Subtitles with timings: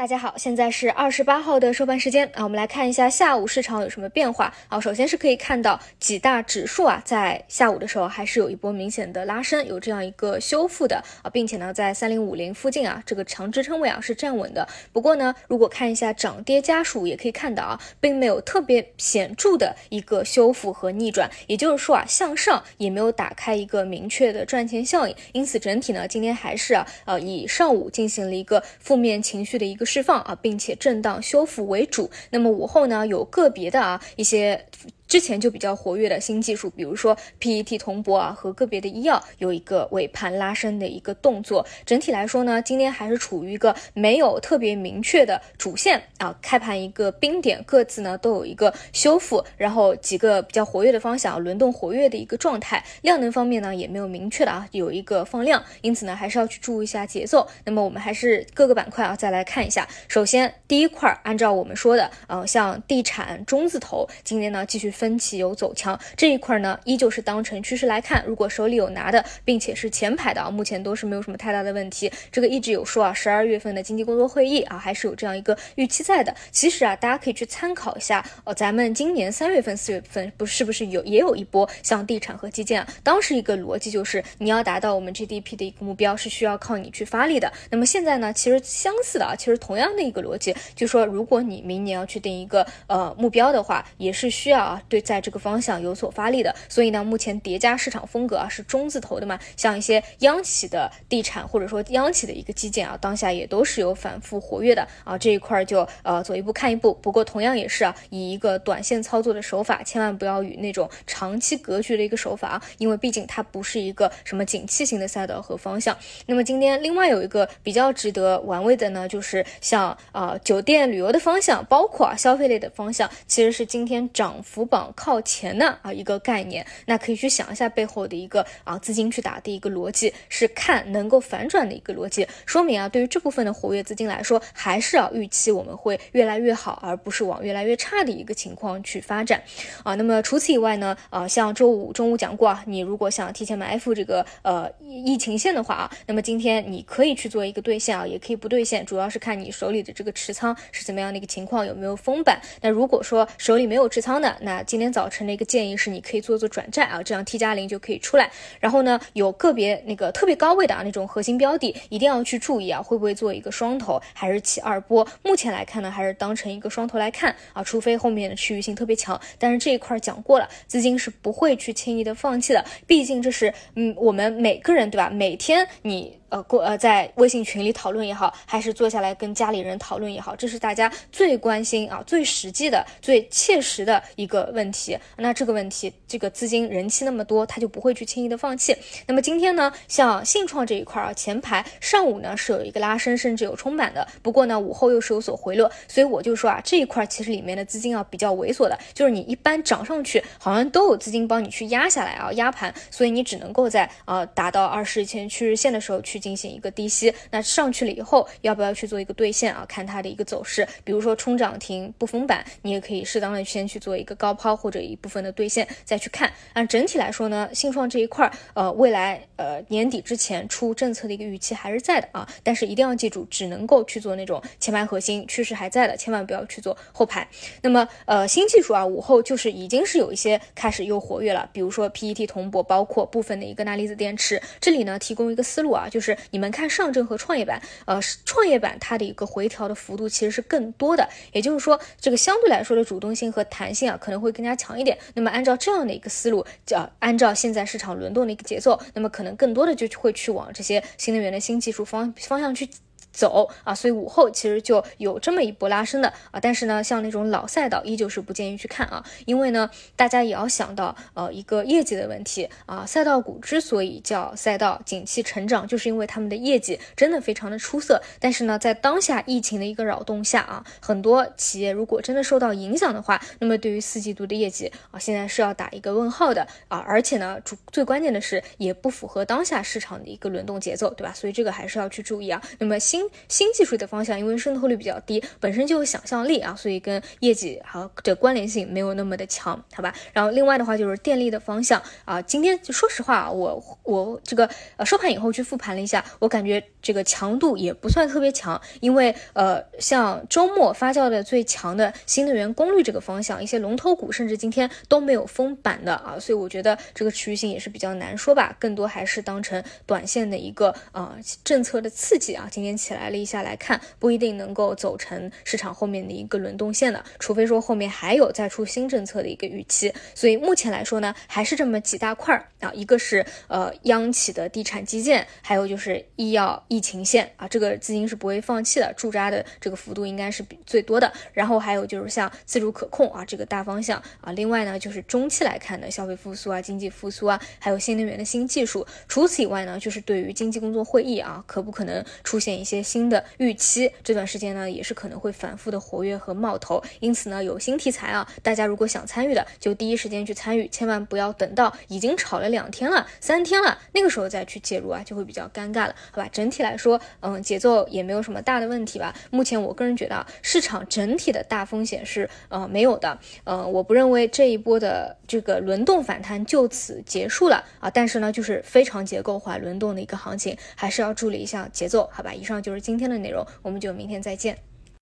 [0.00, 4.80] 大家好，现在是二十八号的收盘时间啊，我们来看一下下午市场有什么变化啊。
[4.80, 14.66] 首先是可以看到几大指数啊，在下午的时候还是有一波明显的拉升，有这样一个修复的啊，并且呢，在三零五零附近啊，这个强支撑位啊是站稳的。
[14.90, 25.14] 不过呢，如果看一下涨跌家数，也可以看到啊，并没有特别显著的一个修复和逆转，也就是说啊，向上也没有打开一个明确的赚钱效应。
[25.32, 29.89] 因此整体呢，今天还是啊，呃，以上午进行了一个负面情绪的一个。
[29.90, 32.08] 释放啊，并且震荡修复为主。
[32.30, 34.66] 那么午后呢，有个别的啊一些。
[35.10, 41.66] 之前就比较活跃的新技术，比如说 PET 铜箔啊和个别的医药有一个尾盘拉升的一个动作。
[41.84, 52.84] 整体来说呢，今天还是处于一个没有特别明确的主线啊，开盘一个冰点，各自呢都有一个修复，然后几个比较活跃的方向轮动活跃的一个状态。
[53.02, 57.48] 量能方面呢也没有明确的啊有一个放量，因此呢还是要去注意一下节奏。
[57.64, 59.88] 那么我们还是各个板块啊再来看一下。
[60.06, 64.94] 首先第一块，按照我们说的，呃像地产中字头，今天呢继续。
[65.00, 68.22] 分歧有走强这一块呢，依旧是当成趋势来看。
[68.26, 72.12] 如果手里有拿的，并且是前排的啊，目前都是没有什么太大的问题。
[72.30, 76.34] 这个一直有说啊，十二月份的经济工作会议啊，还是有这样一个预期在的。
[76.50, 82.86] 其实啊，大家可以去参考一下哦，咱们今年三月份、四月份不是不是有也有一波像地产和基建啊？
[83.02, 87.50] 当时一个逻辑就是你要达到我们 GDP 的一个目标，是需要靠你去发力的。
[87.70, 94.82] 那么现在呢，其实相似的啊，其实同样的一个逻辑，就说如果你明年要去定一个呃目标的话，也是需要啊。
[94.90, 106.92] 对，在这个方向有所发力的，所以呢，目前叠加市场风格啊是中字头的嘛，像一些央企的地产或者说央企的一个基建啊，当下也都是有反复活跃的啊，这一块就呃走一步看一步。
[106.94, 115.96] 不过同样也是啊，以一个短线操作的手法，千万不要与那种长期格局的一个手法啊，因为毕竟它不是一个什么景气型的赛道和方向。
[116.26, 124.79] 那么今天另外有一个比较值得玩味的呢，就是像啊酒店旅游的方向，包括啊消费类的方向，其实是今天涨幅榜。
[124.94, 139.42] 靠前的啊一个概念，那可以去想一下背后的一个啊资金去打的一个逻辑，是看能够反转的一个逻辑，说明啊对于这部分的活跃资金来说，还是要预期我们会越来越好，而不是往越来越差的一个情况去发展
[139.82, 139.94] 啊。
[139.94, 152.40] 那么除此以外呢，啊像周五中午讲过啊，你如果想提前埋伏这个呃疫情线的话啊，那么今天你可以去做一个兑现啊，也可以不兑现，主要是看你手里的这个持仓是怎么样的一个情况，有没有封板。
[152.60, 158.30] 那如果说手里没有持仓的，那今天早晨的一个建议是，你可以做做转债啊，这样 T 加零就可以出来。
[158.60, 165.04] 然后呢，有个别那个特别高位的啊那种核心标的，一定要去注意啊，会不会做一个双头，还是起二波？
[165.24, 169.20] 目前来看呢，还是当成一个双头来看啊，除非后面的区域性特别强。
[169.40, 175.10] 但是这一块讲过了，资金是不会去轻易的放弃的，毕竟这是嗯我们每个人对吧？
[175.10, 176.19] 每天你。
[176.30, 184.96] 呃，过呃，在微信群里讨论也好，还是坐下来跟家里人讨论也好，这是大家最关心啊、最实际的、最切实的一个问题。
[185.16, 188.76] 那这个问题，这个资金人气那么多，他就不会去轻易的放弃。
[189.06, 206.19] 那么今天呢，像信创这一块啊，前排上午呢是有一个拉升，甚至有冲板的，不过呢午后又是有所回落，所以我就说啊，这一块其实里面的资金啊比较猥琐的，就是你一般涨上去，好像都有资金帮你去压下来啊，压盘，所以你只能够在呃达到二十日线趋势线的时候去。
[206.20, 209.64] 进行一个低吸，那上去了以后，要不要去做一个兑现啊？
[209.66, 216.30] 看它的一个走势，比如说冲涨停不封板，你也可以适当的先去做一个高抛或者一部分的兑现，再去看。
[216.52, 222.28] 按整体来说呢，信创这一块儿，呃，未来呃年底之前出政策的一个预期还是在的啊。
[222.42, 227.26] 但是一定要记住，只能够去做那种前排核心趋势还在的，千万不要去做后排。
[227.62, 234.40] 那么呃新技术啊，午后就是已经是有一些开始又活跃了，比如说 PET 铜箔，包括部分的一个钠离子电池。
[234.60, 236.09] 这里呢提供一个思路啊，就是。
[236.30, 244.96] 你们看上证和创业板，呃，创业板它的一个回调的幅度其实是更多的，也就是说，这个相对来说的主动性和弹性啊，可能会更加强一点。
[245.14, 252.68] 那么按照这样的一个思路，叫按照现在市场轮动的一个节奏，那么可能更多的就会去往这些新能源的新技术方方向去。
[253.12, 268.00] 走啊，所以午后其实就有这么一波拉升的啊，但是呢，像那种老赛道依旧是不建议去看啊，因为呢，大家也要想到呃一个业绩的问题啊，赛道股之所以叫赛道景气成长，就是因为他们的业绩真的非常的出色。
[268.18, 281.12] 但是呢，在当下疫情的一个扰动下啊，很多企业如果真的受到影响的话，那么对于四季度的业绩啊，现在是要打一个问号的啊，而且呢，主最关键的是也不符合当下市场的一个轮动节奏，对吧？
[281.12, 282.40] 所以这个还是要去注意啊。
[282.58, 289.94] 那么新新新技术的方向，因为渗透率比较低，本身就有想象力啊，所以跟业绩还有这关联性没有那么的强，好吧？
[290.12, 356.28] 然后另外的话就是电力的方向啊，今天就说实话，我我这个呃收盘以后去复盘了一下，我感觉这个强度也不算特别强，因为呃像周末发酵的最强的新能源功率这个方向，一些龙头股甚至今天都没有封板的啊，所以我觉得这个持续性也是比较难说吧，更多还是当成短线的一个呃政策的刺激啊，今天起起来了一下来看，不一定能够走成市场后面的一个轮动线的，除非说后面还有再出新政策的一个预期，所以目前来说呢，还是这么几大块儿啊，一个是呃央企的地产基建，还有就是医药疫情线啊，这个资金是不会放弃的，驻扎的这个幅度应该是比最多的，然后还有就是像自主可控啊这个大方向啊，另外呢就是中期来看的消费复苏啊，经济复苏啊，还有新能源的新技术，除此以外呢，就是对于经济工作会议啊，可不可能出现一些新的预期，这段时间呢也是可能会反复的活跃和冒头，因此呢有新题材啊，大家如果想参与的，就第一时间去参与，千万不要等到已经炒了两天了、三天了，那个时候再去介入啊，就会比较尴尬了，好吧？
[356.32, 359.14] 整体来说，嗯，节奏也没有什么大的问题吧。
[359.30, 372.32] 目前我个人觉得啊，市场整体的大风险是呃没有的，呃，我不认为这一波的这个轮动反弹就此结束了啊，但是呢，就是非常结构化轮动的一个行情，还是要注意一下节奏，好吧？
[372.32, 374.56] 以上就就是今天的内容，我们就明天再见。